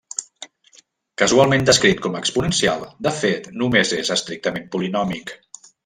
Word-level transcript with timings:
Casualment 1.23 1.67
descrit 1.67 2.01
com 2.07 2.17
exponencial 2.21 2.89
de 3.09 3.13
fet 3.21 3.51
només 3.63 3.97
és 4.03 4.11
estrictament 4.19 4.67
polinòmic. 4.77 5.37